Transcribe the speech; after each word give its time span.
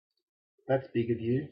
That's 0.67 0.87
big 0.93 1.11
of 1.11 1.19
you. 1.21 1.49